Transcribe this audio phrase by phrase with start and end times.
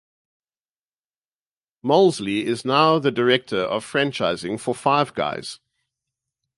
[1.83, 5.59] Moseley is now the Director of Franchising for Five Guys.